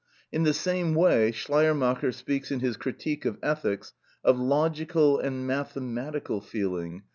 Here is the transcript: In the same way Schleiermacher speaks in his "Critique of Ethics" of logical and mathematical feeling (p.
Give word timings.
In 0.31 0.41
the 0.41 0.53
same 0.55 0.95
way 0.95 1.29
Schleiermacher 1.31 2.11
speaks 2.11 2.49
in 2.49 2.59
his 2.59 2.75
"Critique 2.75 3.23
of 3.23 3.37
Ethics" 3.43 3.93
of 4.23 4.39
logical 4.39 5.19
and 5.19 5.45
mathematical 5.45 6.41
feeling 6.41 7.01
(p. 7.01 7.05